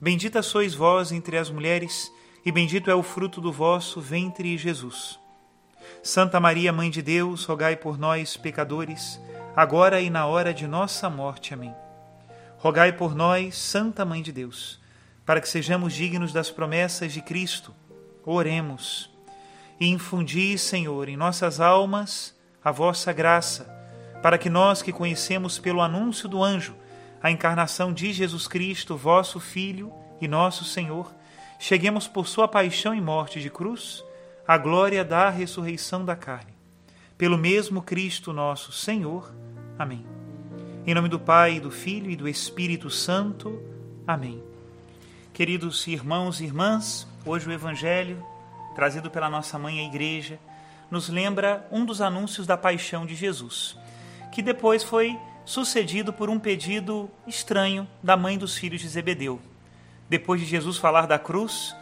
Bendita 0.00 0.42
sois 0.42 0.76
vós 0.76 1.10
entre 1.10 1.36
as 1.36 1.50
mulheres, 1.50 2.12
e 2.46 2.52
bendito 2.52 2.88
é 2.88 2.94
o 2.94 3.02
fruto 3.02 3.40
do 3.40 3.50
vosso 3.52 4.00
ventre, 4.00 4.56
Jesus. 4.56 5.18
Santa 6.04 6.38
Maria, 6.38 6.72
Mãe 6.72 6.88
de 6.88 7.02
Deus, 7.02 7.44
rogai 7.44 7.74
por 7.74 7.98
nós, 7.98 8.36
pecadores, 8.36 9.20
agora 9.56 10.00
e 10.00 10.08
na 10.08 10.24
hora 10.24 10.54
de 10.54 10.68
nossa 10.68 11.10
morte. 11.10 11.52
Amém. 11.52 11.74
Rogai 12.58 12.92
por 12.92 13.12
nós, 13.12 13.56
Santa 13.56 14.04
Mãe 14.04 14.22
de 14.22 14.30
Deus, 14.30 14.80
para 15.26 15.40
que 15.40 15.48
sejamos 15.48 15.92
dignos 15.92 16.32
das 16.32 16.48
promessas 16.48 17.12
de 17.12 17.20
Cristo. 17.20 17.74
Oremos. 18.24 19.10
E 19.80 19.88
infundi, 19.88 20.56
Senhor, 20.58 21.08
em 21.08 21.16
nossas 21.16 21.58
almas 21.58 22.36
a 22.62 22.70
vossa 22.70 23.12
graça, 23.12 23.64
para 24.22 24.38
que 24.38 24.48
nós 24.48 24.80
que 24.80 24.92
conhecemos 24.92 25.58
pelo 25.58 25.82
anúncio 25.82 26.28
do 26.28 26.42
anjo, 26.42 26.76
a 27.22 27.30
encarnação 27.30 27.92
de 27.92 28.12
Jesus 28.12 28.46
Cristo, 28.46 28.96
vosso 28.96 29.40
Filho 29.40 29.92
e 30.20 30.28
nosso 30.28 30.64
Senhor, 30.64 31.12
cheguemos 31.58 32.06
por 32.06 32.26
sua 32.26 32.46
paixão 32.46 32.94
e 32.94 33.00
morte 33.00 33.40
de 33.40 33.50
cruz 33.50 34.04
à 34.46 34.56
glória 34.56 35.04
da 35.04 35.28
ressurreição 35.28 36.04
da 36.04 36.14
carne. 36.14 36.54
Pelo 37.16 37.36
mesmo 37.36 37.82
Cristo 37.82 38.32
nosso 38.32 38.70
Senhor. 38.70 39.32
Amém. 39.78 40.06
Em 40.86 40.94
nome 40.94 41.08
do 41.08 41.18
Pai, 41.18 41.60
do 41.60 41.70
Filho 41.70 42.10
e 42.10 42.16
do 42.16 42.28
Espírito 42.28 42.88
Santo. 42.88 43.60
Amém. 44.06 44.42
Queridos 45.34 45.86
irmãos 45.86 46.40
e 46.40 46.44
irmãs, 46.44 47.06
hoje 47.26 47.48
o 47.48 47.52
Evangelho, 47.52 48.24
trazido 48.74 49.10
pela 49.10 49.28
nossa 49.28 49.58
mãe 49.58 49.80
a 49.80 49.86
Igreja, 49.86 50.38
nos 50.90 51.08
lembra 51.08 51.66
um 51.70 51.84
dos 51.84 52.00
anúncios 52.00 52.46
da 52.46 52.56
paixão 52.56 53.04
de 53.04 53.14
Jesus, 53.14 53.76
que 54.32 54.40
depois 54.40 54.82
foi 54.82 55.18
sucedido 55.48 56.12
por 56.12 56.28
um 56.28 56.38
pedido 56.38 57.10
estranho 57.26 57.88
da 58.02 58.18
mãe 58.18 58.36
dos 58.36 58.58
filhos 58.58 58.82
de 58.82 58.88
Zebedeu. 58.88 59.40
Depois 60.06 60.42
de 60.42 60.46
Jesus 60.46 60.76
falar 60.76 61.06
da 61.06 61.18
cruz, 61.18 61.74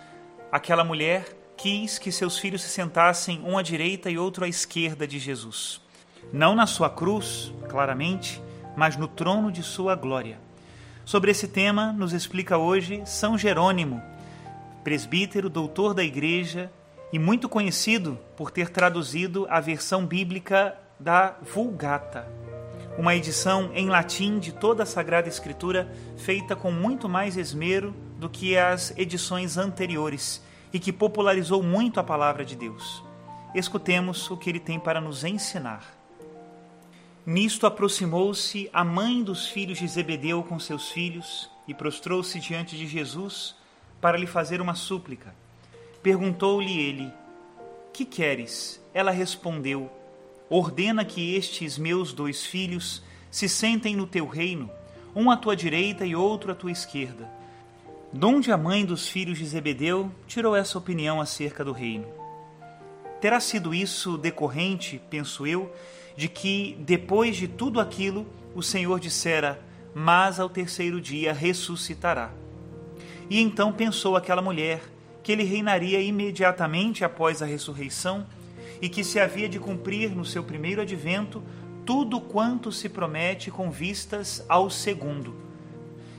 aquela 0.53 0.84
mulher 0.84 1.36
quis 1.56 1.98
que 1.98 2.12
seus 2.12 2.39
filhos 2.39 2.62
se 2.62 2.69
sentassem 2.69 3.42
um 3.45 3.58
à 3.58 3.62
direita 3.62 4.08
e 4.08 4.17
outro 4.17 4.45
à 4.45 4.48
esquerda 4.48 5.05
de 5.05 5.19
Jesus. 5.19 5.81
Não 6.33 6.55
na 6.55 6.64
sua 6.64 6.89
cruz, 6.89 7.52
claramente, 7.68 8.41
mas 8.77 8.96
no 8.96 9.08
trono 9.08 9.51
de 9.51 9.64
sua 9.64 9.96
glória. 9.96 10.39
Sobre 11.05 11.33
esse 11.33 11.48
tema 11.48 11.92
nos 11.92 12.12
explica 12.12 12.57
hoje 12.57 13.02
São 13.05 13.36
Jerônimo, 13.36 14.01
presbítero, 14.85 15.51
doutor 15.51 15.92
da 15.92 16.05
Igreja 16.05 16.70
e 17.12 17.18
muito 17.18 17.48
conhecido 17.48 18.17
por 18.36 18.52
ter 18.52 18.68
traduzido 18.68 19.45
a 19.51 19.58
versão 19.58 20.07
bíblica 20.07 20.79
da 21.01 21.35
Vulgata 21.42 22.45
uma 22.98 23.14
edição 23.14 23.70
em 23.74 23.89
latim 23.89 24.39
de 24.39 24.52
toda 24.52 24.83
a 24.83 24.86
Sagrada 24.86 25.29
Escritura, 25.29 25.92
feita 26.17 26.57
com 26.57 26.70
muito 26.70 27.08
mais 27.08 27.36
esmero 27.36 27.95
do 28.18 28.29
que 28.29 28.57
as 28.57 28.96
edições 28.96 29.58
anteriores 29.58 30.42
e 30.73 30.79
que 30.79 30.92
popularizou 30.92 31.62
muito 31.62 32.01
a 32.01 32.05
palavra 32.05 32.45
de 32.45 32.56
Deus. 32.56 33.02
Escutemos 33.55 34.30
o 34.30 34.36
que 34.36 34.51
ele 34.51 34.61
tem 34.61 34.79
para 34.79 35.01
nos 35.01 35.24
ensinar. 35.24 35.95
Nisto 37.24 37.67
aproximou-se 37.67 38.70
a 38.73 38.85
mãe 38.85 39.23
dos 39.23 39.48
filhos 39.48 39.79
de 39.79 39.89
Zebedeu 39.89 40.42
com 40.42 40.58
seus 40.58 40.90
filhos 40.90 41.51
e 41.67 41.74
prostrou-se 41.74 42.39
diante 42.39 42.77
de 42.77 42.86
Jesus 42.86 43.55
para 44.01 44.17
lhe 44.17 44.27
fazer 44.27 44.61
uma 44.61 44.74
súplica. 44.74 45.35
Perguntou-lhe 46.02 46.79
ele: 46.79 47.12
Que 47.92 48.05
queres? 48.05 48.80
Ela 48.95 49.11
respondeu: 49.11 49.90
ordena 50.48 51.05
que 51.05 51.34
estes 51.34 51.77
meus 51.77 52.12
dois 52.12 52.45
filhos 52.45 53.02
se 53.30 53.48
sentem 53.48 53.96
no 53.96 54.07
teu 54.07 54.27
reino, 54.27 54.70
um 55.14 55.30
à 55.30 55.36
tua 55.36 55.57
direita 55.57 56.05
e 56.07 56.14
outro 56.14 56.52
à 56.52 56.55
tua 56.55 56.70
esquerda. 56.70 57.30
Donde 58.12 58.52
a 58.52 58.56
mãe 58.56 58.85
dos 58.85 59.08
filhos 59.08 59.39
de 59.39 59.46
Zebedeu 59.46 60.11
tirou 60.27 60.55
essa 60.55 60.79
opinião 60.79 61.20
acerca 61.20 61.64
do 61.64 61.73
reino? 61.73 62.06
Terá 63.20 63.40
sido 63.40 63.74
isso 63.74 64.17
decorrente, 64.17 65.01
penso 65.11 65.46
eu, 65.46 65.73
de 66.17 66.29
que, 66.29 66.77
depois 66.80 67.36
de 67.36 67.48
tudo 67.48 67.80
aquilo, 67.80 68.27
o 68.55 68.62
Senhor 68.62 69.01
dissera: 69.01 69.61
Mas 69.95 70.39
ao 70.39 70.48
terceiro 70.48 71.01
dia 71.01 71.33
ressuscitará. 71.33 72.30
E 73.29 73.40
então 73.40 73.73
pensou 73.73 74.17
aquela 74.17 74.40
mulher 74.40 74.80
que 75.23 75.33
ele 75.33 75.42
reinaria 75.42 76.01
imediatamente 76.01 77.05
após 77.05 77.42
a 77.42 77.46
ressurreição 77.46 78.24
e 78.81 78.89
que 78.89 79.05
se 79.05 79.19
havia 79.19 79.48
de 79.48 79.59
cumprir 79.59 80.11
no 80.11 80.25
seu 80.25 80.42
primeiro 80.42 80.83
advento 80.83 81.42
tudo 81.85 82.20
quanto 82.20 82.73
se 82.73 82.89
promete 82.89 83.51
com 83.51 83.70
vistas 83.70 84.45
ao 84.48 84.69
segundo. 84.69 85.35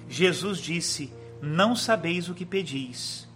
Jesus 0.07 0.59
disse: 0.59 1.12
Não 1.41 1.75
sabeis 1.75 2.29
o 2.29 2.34
que 2.34 2.46
pedis. 2.46 3.28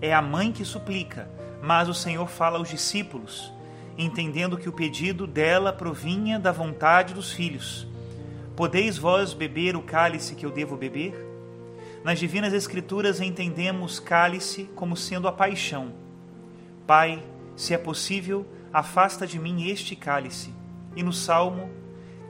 É 0.00 0.12
a 0.12 0.20
mãe 0.20 0.52
que 0.52 0.64
suplica, 0.64 1.30
mas 1.62 1.88
o 1.88 1.94
Senhor 1.94 2.28
fala 2.28 2.58
aos 2.58 2.68
discípulos, 2.68 3.52
entendendo 3.96 4.58
que 4.58 4.68
o 4.68 4.72
pedido 4.72 5.26
dela 5.26 5.72
provinha 5.72 6.38
da 6.38 6.52
vontade 6.52 7.14
dos 7.14 7.32
filhos. 7.32 7.86
Podeis 8.56 8.98
vós 8.98 9.32
beber 9.32 9.76
o 9.76 9.82
cálice 9.82 10.34
que 10.34 10.44
eu 10.44 10.50
devo 10.50 10.76
beber? 10.76 11.14
Nas 12.02 12.18
divinas 12.18 12.52
Escrituras 12.52 13.20
entendemos 13.20 13.98
cálice 13.98 14.68
como 14.74 14.96
sendo 14.96 15.28
a 15.28 15.32
paixão. 15.32 15.92
Pai, 16.86 17.22
se 17.56 17.72
é 17.74 17.78
possível, 17.78 18.46
afasta 18.72 19.26
de 19.26 19.38
mim 19.38 19.68
este 19.68 19.96
cálice. 19.96 20.54
E 20.94 21.02
no 21.02 21.12
salmo, 21.12 21.70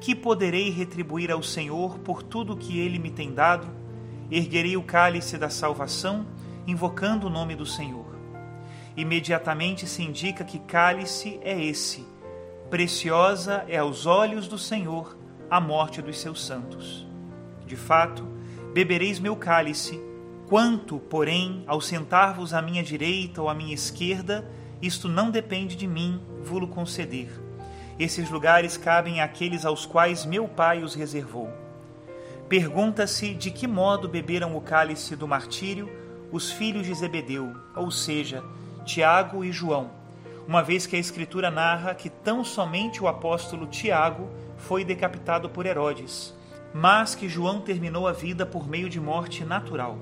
que 0.01 0.15
poderei 0.15 0.71
retribuir 0.71 1.31
ao 1.31 1.43
Senhor 1.43 1.99
por 1.99 2.23
tudo 2.23 2.57
que 2.57 2.79
ele 2.79 2.99
me 2.99 3.11
tem 3.11 3.35
dado? 3.35 3.67
Erguerei 4.31 4.77
o 4.77 4.83
cálice 4.83 5.37
da 5.37 5.51
salvação, 5.51 6.27
invocando 6.67 7.27
o 7.27 7.31
nome 7.31 7.55
do 7.55 7.67
Senhor. 7.67 8.07
Imediatamente 8.97 9.87
se 9.87 10.03
indica 10.03 10.45
que 10.45 10.59
cálice 10.61 11.39
é 11.43 11.63
esse. 11.63 12.07
Preciosa 12.71 13.65
é 13.69 13.79
aos 13.79 14.07
olhos 14.07 14.49
do 14.49 14.59
Senhor 14.59 15.17
a 15.51 15.61
morte 15.61 16.03
dos 16.03 16.19
seus 16.19 16.45
santos. 16.45 17.07
De 17.67 17.77
fato, 17.77 18.27
bebereis 18.73 19.19
meu 19.19 19.37
cálice, 19.37 20.01
quanto, 20.49 20.99
porém, 20.99 21.63
ao 21.67 21.81
sentar-vos 21.81 22.55
à 22.55 22.63
minha 22.63 22.83
direita 22.83 23.43
ou 23.43 23.49
à 23.49 23.55
minha 23.55 23.75
esquerda, 23.75 24.49
isto 24.81 25.09
não 25.09 25.31
depende 25.31 25.77
de 25.77 25.87
mim 25.87 26.21
vou-lo 26.43 26.69
conceder. 26.69 27.29
Esses 27.99 28.31
lugares 28.31 28.77
cabem 28.77 29.21
àqueles 29.21 29.65
aos 29.65 29.87
quais 29.87 30.25
meu 30.25 30.47
Pai 30.47 30.83
os 30.83 30.95
reservou. 30.95 31.51
Pergunta-se 32.49 33.35
de 33.35 33.51
que 33.51 33.67
modo 33.67 34.09
beberam 34.09 34.57
o 34.57 34.61
cálice 34.61 35.17
do 35.17 35.27
martírio 35.27 35.89
os 36.31 36.51
filhos 36.51 36.87
de 36.87 36.95
Zebedeu, 36.95 37.55
ou 37.75 37.91
seja, 37.91 38.43
Tiago 38.85 39.45
e 39.45 39.53
João, 39.53 39.91
uma 40.47 40.63
vez 40.63 40.87
que 40.87 40.97
a 40.97 40.99
Escritura 40.99 41.51
narra 41.51 41.95
que 41.95 42.11
tão 42.11 42.45
somente 42.45 43.03
o 43.03 43.09
apóstolo 43.09 43.67
Tiago 43.67 44.29
foi 44.57 44.85
decapitado 44.85 45.49
por 45.49 45.67
Herodes, 45.67 46.35
mas 46.73 47.15
que 47.15 47.29
João 47.29 47.61
terminou 47.61 48.07
a 48.07 48.13
vida 48.13 48.45
por 48.45 48.69
meio 48.69 48.89
de 48.89 49.01
morte 49.01 49.45
natural. 49.45 49.99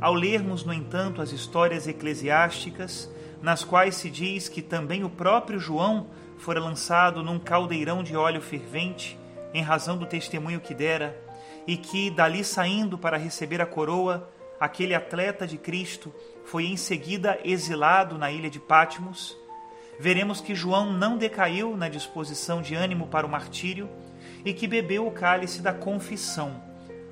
Ao 0.00 0.14
lermos, 0.14 0.64
no 0.64 0.72
entanto, 0.72 1.22
as 1.22 1.32
histórias 1.32 1.86
eclesiásticas, 1.86 3.10
nas 3.44 3.62
quais 3.62 3.96
se 3.96 4.08
diz 4.08 4.48
que 4.48 4.62
também 4.62 5.04
o 5.04 5.10
próprio 5.10 5.60
João 5.60 6.06
fora 6.38 6.58
lançado 6.58 7.22
num 7.22 7.38
caldeirão 7.38 8.02
de 8.02 8.16
óleo 8.16 8.40
fervente, 8.40 9.18
em 9.52 9.62
razão 9.62 9.98
do 9.98 10.06
testemunho 10.06 10.62
que 10.62 10.72
dera, 10.72 11.14
e 11.66 11.76
que, 11.76 12.08
dali 12.08 12.42
saindo 12.42 12.96
para 12.96 13.18
receber 13.18 13.60
a 13.60 13.66
coroa, 13.66 14.30
aquele 14.58 14.94
atleta 14.94 15.46
de 15.46 15.58
Cristo, 15.58 16.10
foi 16.46 16.64
em 16.64 16.76
seguida 16.78 17.38
exilado 17.44 18.16
na 18.16 18.32
ilha 18.32 18.48
de 18.48 18.58
Pátimos, 18.58 19.36
veremos 20.00 20.40
que 20.40 20.54
João 20.54 20.90
não 20.90 21.18
decaiu 21.18 21.76
na 21.76 21.90
disposição 21.90 22.62
de 22.62 22.74
ânimo 22.74 23.08
para 23.08 23.26
o 23.26 23.30
martírio 23.30 23.90
e 24.42 24.54
que 24.54 24.66
bebeu 24.66 25.06
o 25.06 25.12
cálice 25.12 25.60
da 25.60 25.72
confissão, 25.74 26.62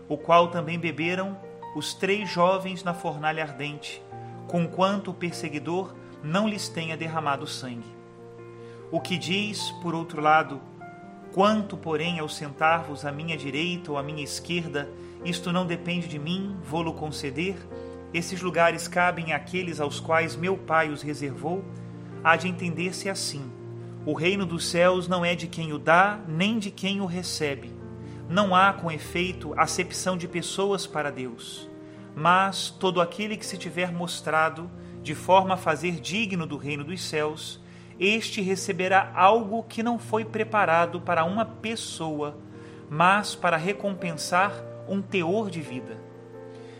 o 0.08 0.16
qual 0.16 0.48
também 0.48 0.78
beberam 0.78 1.38
os 1.76 1.92
três 1.92 2.30
jovens 2.30 2.82
na 2.82 2.94
fornalha 2.94 3.44
ardente, 3.44 4.02
conquanto 4.48 5.10
o 5.10 5.14
perseguidor 5.14 6.00
não 6.22 6.48
lhes 6.48 6.68
tenha 6.68 6.96
derramado 6.96 7.46
sangue. 7.46 8.02
O 8.90 9.00
que 9.00 9.16
diz, 9.18 9.70
por 9.82 9.94
outro 9.94 10.20
lado, 10.20 10.60
quanto, 11.32 11.76
porém, 11.76 12.18
ao 12.18 12.28
sentar-vos 12.28 13.04
à 13.04 13.10
minha 13.10 13.36
direita 13.36 13.90
ou 13.90 13.98
à 13.98 14.02
minha 14.02 14.22
esquerda, 14.22 14.88
isto 15.24 15.52
não 15.52 15.64
depende 15.64 16.06
de 16.06 16.18
mim, 16.18 16.56
vou-lo 16.62 16.92
conceder, 16.92 17.56
esses 18.12 18.42
lugares 18.42 18.86
cabem 18.86 19.32
àqueles 19.32 19.80
aos 19.80 19.98
quais 19.98 20.36
meu 20.36 20.56
Pai 20.56 20.90
os 20.90 21.00
reservou, 21.00 21.64
há 22.22 22.36
de 22.36 22.48
entender-se 22.48 23.08
assim. 23.08 23.50
O 24.04 24.12
reino 24.12 24.44
dos 24.44 24.66
céus 24.66 25.08
não 25.08 25.24
é 25.24 25.34
de 25.34 25.46
quem 25.46 25.72
o 25.72 25.78
dá, 25.78 26.20
nem 26.28 26.58
de 26.58 26.70
quem 26.70 27.00
o 27.00 27.06
recebe. 27.06 27.72
Não 28.28 28.54
há, 28.54 28.72
com 28.72 28.90
efeito, 28.90 29.54
acepção 29.56 30.16
de 30.16 30.28
pessoas 30.28 30.86
para 30.86 31.10
Deus. 31.10 31.68
Mas 32.14 32.68
todo 32.68 33.00
aquele 33.00 33.36
que 33.36 33.46
se 33.46 33.56
tiver 33.56 33.92
mostrado, 33.92 34.70
de 35.02 35.14
forma 35.14 35.54
a 35.54 35.58
fazer 35.58 36.00
digno 36.00 36.46
do 36.46 36.56
reino 36.56 36.84
dos 36.84 37.02
céus, 37.02 37.60
este 37.98 38.40
receberá 38.40 39.12
algo 39.14 39.64
que 39.64 39.82
não 39.82 39.98
foi 39.98 40.24
preparado 40.24 41.00
para 41.00 41.24
uma 41.24 41.44
pessoa, 41.44 42.36
mas 42.88 43.34
para 43.34 43.56
recompensar 43.56 44.52
um 44.88 45.00
teor 45.02 45.50
de 45.50 45.60
vida. 45.60 45.96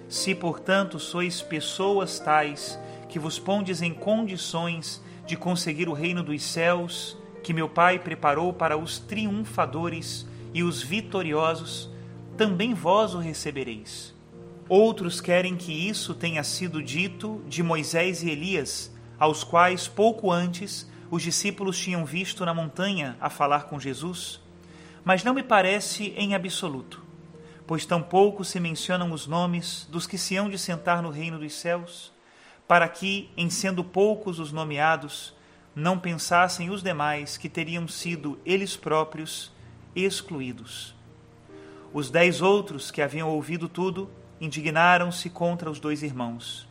Se, 0.08 0.34
portanto, 0.34 0.98
sois 0.98 1.40
pessoas 1.40 2.18
tais 2.18 2.78
que 3.08 3.18
vos 3.18 3.38
pondes 3.38 3.82
em 3.82 3.92
condições 3.92 5.02
de 5.26 5.36
conseguir 5.36 5.88
o 5.88 5.92
reino 5.92 6.22
dos 6.22 6.42
céus, 6.42 7.16
que 7.42 7.52
meu 7.52 7.68
Pai 7.68 7.98
preparou 7.98 8.52
para 8.52 8.76
os 8.76 8.98
triunfadores 8.98 10.26
e 10.54 10.62
os 10.62 10.82
vitoriosos, 10.82 11.90
também 12.36 12.74
vós 12.74 13.14
o 13.14 13.18
recebereis. 13.18 14.11
Outros 14.74 15.20
querem 15.20 15.54
que 15.54 15.70
isso 15.70 16.14
tenha 16.14 16.42
sido 16.42 16.82
dito 16.82 17.44
de 17.46 17.62
Moisés 17.62 18.22
e 18.22 18.30
Elias, 18.30 18.90
aos 19.18 19.44
quais 19.44 19.86
pouco 19.86 20.32
antes 20.32 20.90
os 21.10 21.22
discípulos 21.22 21.78
tinham 21.78 22.06
visto 22.06 22.42
na 22.46 22.54
montanha 22.54 23.14
a 23.20 23.28
falar 23.28 23.64
com 23.64 23.78
Jesus, 23.78 24.40
mas 25.04 25.22
não 25.22 25.34
me 25.34 25.42
parece 25.42 26.14
em 26.16 26.34
absoluto, 26.34 27.04
pois 27.66 27.84
tampouco 27.84 28.46
se 28.46 28.58
mencionam 28.58 29.12
os 29.12 29.26
nomes 29.26 29.86
dos 29.90 30.06
que 30.06 30.16
se 30.16 30.38
hão 30.38 30.48
de 30.48 30.56
sentar 30.58 31.02
no 31.02 31.10
reino 31.10 31.38
dos 31.38 31.52
céus, 31.52 32.10
para 32.66 32.88
que, 32.88 33.28
em 33.36 33.50
sendo 33.50 33.84
poucos 33.84 34.38
os 34.38 34.52
nomeados, 34.52 35.34
não 35.76 35.98
pensassem 35.98 36.70
os 36.70 36.82
demais 36.82 37.36
que 37.36 37.50
teriam 37.50 37.86
sido 37.86 38.40
eles 38.42 38.74
próprios 38.74 39.52
excluídos. 39.94 40.94
Os 41.92 42.08
dez 42.08 42.40
outros 42.40 42.90
que 42.90 43.02
haviam 43.02 43.28
ouvido 43.28 43.68
tudo 43.68 44.08
indignaram-se 44.42 45.30
contra 45.30 45.70
os 45.70 45.78
dois 45.78 46.02
irmãos. 46.02 46.68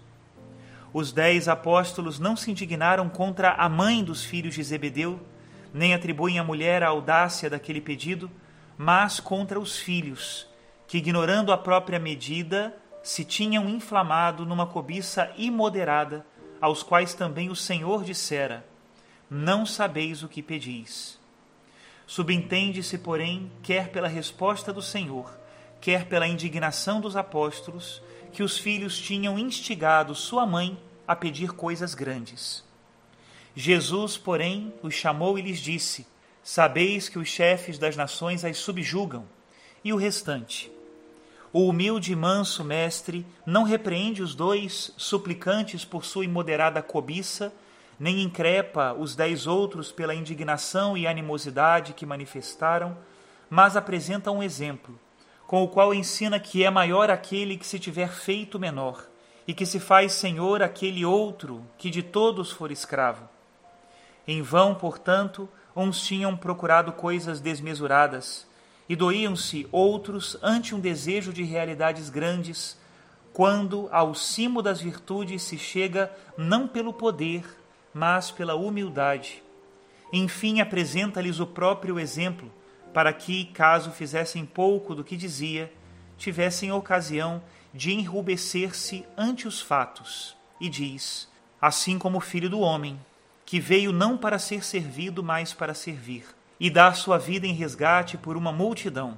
Os 0.94 1.14
dez 1.14 1.48
apóstolos 1.48 2.20
não 2.20 2.36
se 2.36 2.52
indignaram 2.52 3.08
contra 3.08 3.54
a 3.54 3.70
mãe 3.70 4.04
dos 4.04 4.26
filhos 4.26 4.54
de 4.54 4.62
Zebedeu, 4.62 5.22
nem 5.74 5.94
atribuem 5.94 6.38
à 6.38 6.44
mulher 6.44 6.84
a 6.84 6.90
audácia 6.90 7.50
daquele 7.50 7.80
pedido, 7.80 8.30
mas 8.78 9.22
contra 9.22 9.58
os 9.58 9.78
filhos, 9.80 10.46
que, 10.86 10.98
ignorando 10.98 11.54
a 11.54 11.58
própria 11.58 11.98
medida, 11.98 12.76
se 13.02 13.24
tinham 13.24 13.70
inflamado 13.70 14.46
numa 14.46 14.68
cobiça 14.68 15.32
imoderada, 15.38 16.26
aos 16.60 16.84
quais 16.84 17.14
também 17.14 17.50
o 17.50 17.56
Senhor 17.56 18.04
dissera: 18.04 18.66
Não 19.30 19.66
sabeis 19.66 20.24
o 20.24 20.28
que 20.28 20.44
pedis. 20.44 21.18
Subentende-se, 22.06 22.98
porém, 22.98 23.50
quer 23.64 23.88
pela 23.88 24.10
resposta 24.10 24.74
do 24.74 24.82
Senhor, 24.82 25.40
quer 25.82 26.06
pela 26.06 26.28
indignação 26.28 27.02
dos 27.02 27.16
apóstolos, 27.16 28.02
que 28.32 28.44
os 28.44 28.58
filhos 28.58 28.98
tinham 28.98 29.38
instigado 29.38 30.14
sua 30.14 30.46
mãe 30.46 30.80
a 31.08 31.16
pedir 31.16 31.52
coisas 31.52 31.96
grandes. 31.96 32.64
Jesus, 33.56 34.16
porém, 34.16 34.72
os 34.84 34.94
chamou 34.94 35.38
e 35.38 35.42
lhes 35.42 35.60
disse: 35.60 36.08
Sabeis 36.44 37.10
que 37.10 37.20
os 37.20 37.28
chefes 37.28 37.80
das 37.80 37.98
nações 37.98 38.46
as 38.46 38.58
subjugam, 38.58 39.26
e 39.84 39.92
o 39.92 39.98
restante. 39.98 40.72
O 41.52 41.68
humilde 41.68 42.14
e 42.14 42.16
manso 42.16 42.64
mestre 42.64 43.26
não 43.46 43.64
repreende 43.64 44.22
os 44.22 44.34
dois 44.34 44.94
suplicantes 44.96 45.84
por 45.84 46.06
sua 46.06 46.24
imoderada 46.24 46.82
cobiça, 46.82 47.52
nem 48.00 48.22
increpa 48.22 48.94
os 48.94 49.16
dez 49.16 49.48
outros 49.48 49.92
pela 49.92 50.16
indignação 50.16 50.96
e 50.96 51.06
animosidade 51.06 51.92
que 51.94 52.06
manifestaram, 52.06 52.98
mas 53.50 53.76
apresenta 53.76 54.32
um 54.32 54.42
exemplo 54.42 54.98
com 55.52 55.66
o 55.66 55.68
qual 55.68 55.94
ensina 55.94 56.40
que 56.40 56.64
é 56.64 56.70
maior 56.70 57.10
aquele 57.12 57.58
que 57.58 57.68
se 57.68 57.78
tiver 57.78 58.08
feito 58.08 58.58
menor, 58.58 59.06
e 59.46 59.54
que 59.54 59.66
se 59.66 59.82
faz 59.82 60.14
senhor 60.14 60.64
aquele 60.64 61.04
outro 61.04 61.62
que 61.78 61.90
de 61.90 62.02
todos 62.02 62.54
for 62.54 62.72
escravo. 62.72 63.28
Em 64.26 64.42
vão, 64.42 64.74
portanto, 64.74 65.50
uns 65.76 66.02
tinham 66.04 66.38
procurado 66.38 66.94
coisas 66.94 67.42
desmesuradas, 67.42 68.48
e 68.88 68.96
doíam-se 68.96 69.68
outros 69.74 70.38
ante 70.42 70.74
um 70.74 70.80
desejo 70.80 71.34
de 71.34 71.44
realidades 71.44 72.10
grandes, 72.10 72.78
quando 73.34 73.90
ao 73.92 74.16
cimo 74.16 74.62
das 74.62 74.80
virtudes 74.80 75.42
se 75.42 75.58
chega 75.58 76.10
não 76.38 76.66
pelo 76.66 76.94
poder, 76.94 77.44
mas 77.94 78.32
pela 78.32 78.56
humildade. 78.56 79.44
Enfim, 80.14 80.62
apresenta-lhes 80.62 81.42
o 81.42 81.46
próprio 81.46 82.00
exemplo, 82.00 82.50
para 82.94 83.14
que, 83.14 83.46
caso 83.46 83.92
fizessem 83.92 84.46
pouco 84.46 84.94
do 84.94 85.04
que 85.04 85.16
dizia, 85.16 85.72
tivessem 86.18 86.72
ocasião 86.72 87.42
de 87.74 87.94
enrubescer-se 87.94 89.06
ante 89.18 89.48
os 89.48 89.62
fatos. 89.62 90.36
E 90.60 90.70
diz: 90.70 91.30
Assim 91.60 91.98
como 91.98 92.18
o 92.18 92.22
Filho 92.22 92.50
do 92.50 92.60
Homem, 92.60 93.00
que 93.46 93.60
veio 93.60 93.92
não 93.92 94.18
para 94.18 94.40
ser 94.40 94.64
servido, 94.64 95.24
mas 95.24 95.54
para 95.54 95.74
servir, 95.74 96.26
e 96.60 96.70
dar 96.70 96.96
sua 96.96 97.18
vida 97.18 97.48
em 97.48 97.54
resgate 97.54 98.18
por 98.18 98.38
uma 98.38 98.52
multidão. 98.52 99.18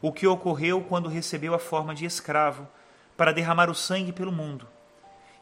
O 0.00 0.12
que 0.12 0.26
ocorreu 0.26 0.80
quando 0.82 1.08
recebeu 1.08 1.54
a 1.54 1.58
forma 1.58 1.94
de 1.94 2.04
escravo, 2.04 2.68
para 3.16 3.32
derramar 3.32 3.68
o 3.68 3.74
sangue 3.74 4.12
pelo 4.12 4.30
mundo. 4.30 4.68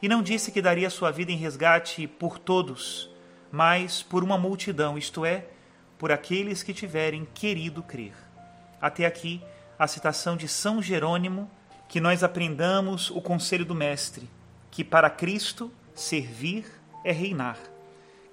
E 0.01 0.09
não 0.09 0.23
disse 0.23 0.51
que 0.51 0.61
daria 0.61 0.89
sua 0.89 1.11
vida 1.11 1.31
em 1.31 1.37
resgate 1.37 2.07
por 2.07 2.39
todos, 2.39 3.09
mas 3.51 4.01
por 4.01 4.23
uma 4.23 4.37
multidão, 4.37 4.97
isto 4.97 5.23
é, 5.23 5.45
por 5.97 6.11
aqueles 6.11 6.63
que 6.63 6.73
tiverem 6.73 7.27
querido 7.33 7.81
crer. 7.81 8.13
Até 8.81 9.05
aqui 9.05 9.41
a 9.77 9.87
citação 9.87 10.35
de 10.35 10.47
São 10.47 10.81
Jerônimo, 10.81 11.49
que 11.87 11.99
nós 11.99 12.23
aprendamos 12.23 13.09
o 13.09 13.21
conselho 13.21 13.65
do 13.65 13.75
Mestre, 13.75 14.29
que 14.69 14.83
para 14.83 15.09
Cristo 15.09 15.71
servir 15.93 16.65
é 17.03 17.11
reinar. 17.11 17.57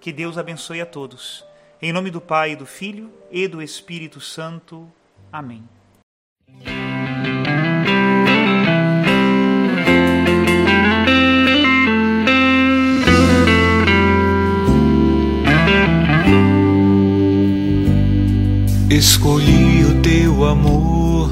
Que 0.01 0.13
Deus 0.13 0.37
abençoe 0.37 0.81
a 0.81 0.87
todos. 0.87 1.45
Em 1.81 1.93
nome 1.93 2.11
do 2.11 2.21
Pai, 2.21 2.57
do 2.57 2.67
Filho 2.67 3.13
e 3.31 3.47
do 3.47 3.63
Espírito 3.63 4.21
Santo. 4.21 4.91
Amém. 5.33 5.69
Escolhi 18.97 19.85
o 19.85 19.95
teu 20.03 20.45
amor 20.45 21.29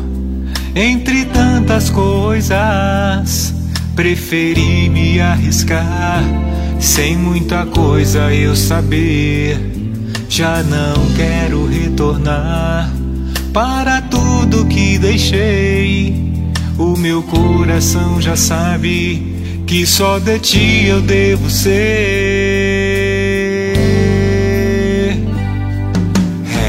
entre 0.74 1.24
tantas 1.26 1.90
coisas. 1.90 3.54
Preferi 3.94 4.88
me 4.88 5.20
arriscar 5.20 6.24
sem 6.80 7.16
muita 7.16 7.64
coisa 7.66 8.34
eu 8.34 8.56
saber. 8.56 9.56
Já 10.28 10.60
não 10.64 11.08
quero 11.14 11.64
retornar 11.68 12.90
para 13.52 14.00
tudo 14.02 14.66
que 14.66 14.98
deixei. 14.98 16.32
O 16.76 16.96
meu 16.96 17.22
coração 17.22 18.20
já 18.20 18.34
sabe 18.34 19.62
que 19.68 19.86
só 19.86 20.18
de 20.18 20.36
ti 20.40 20.86
eu 20.88 21.00
devo 21.00 21.48
ser. 21.48 22.41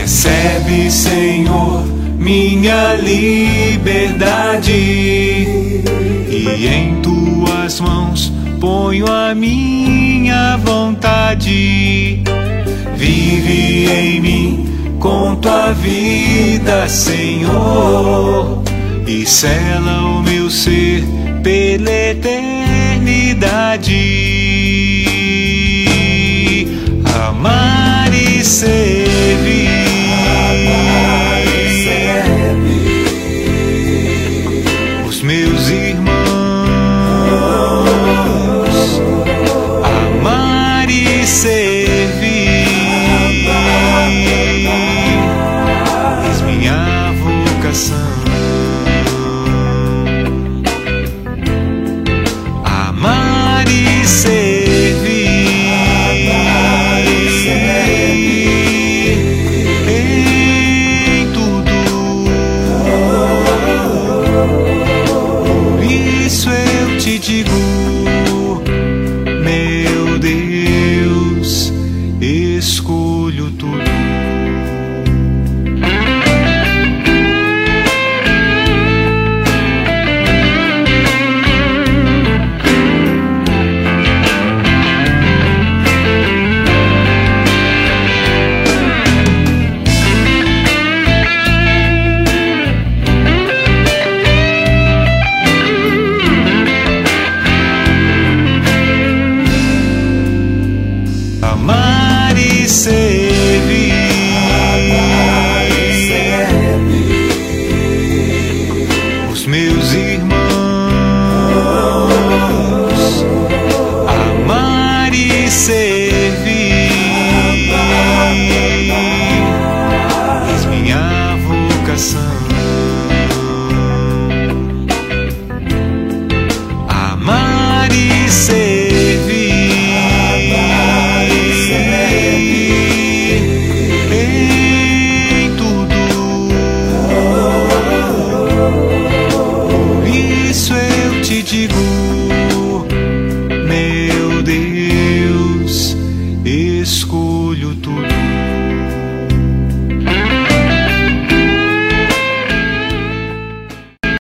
Recebe, 0.03 0.91
Senhor, 0.91 1.86
minha 2.19 2.95
liberdade 2.95 4.74
e 6.29 6.67
em 6.67 7.00
tuas 7.01 7.79
mãos 7.79 8.29
ponho 8.60 9.10
a 9.10 9.33
minha 9.33 10.57
vontade. 10.57 12.22
Vive 12.98 13.89
em 13.89 14.19
mim 14.19 14.67
com 15.00 15.38
tua 15.38 15.72
vida, 15.72 16.89
Senhor, 16.89 18.62
e 19.07 19.25
sela 19.25 20.01
o 20.01 20.22
meu 20.22 20.50
ser 20.50 21.05
pela 21.41 21.89
eternidade. 21.89 23.07
Amar 27.05 28.13
e 28.13 28.43
servir. 28.43 29.92
Amar 41.23 41.62